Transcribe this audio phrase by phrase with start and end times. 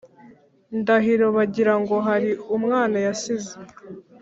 [0.79, 3.53] ndahiro bagirango hari umwana yasize,